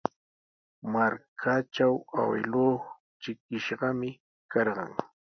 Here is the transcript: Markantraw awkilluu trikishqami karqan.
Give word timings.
Markantraw 0.93 1.95
awkilluu 2.19 2.71
trikishqami 3.21 4.09
karqan. 4.51 4.91